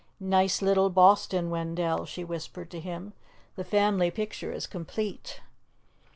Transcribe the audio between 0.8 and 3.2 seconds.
Boston, Wendell," she whispered to him.